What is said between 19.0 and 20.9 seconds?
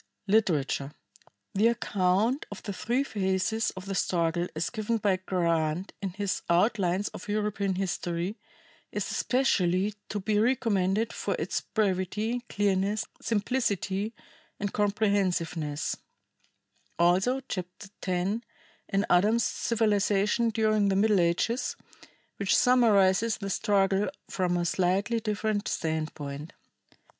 Adams's "Civilization During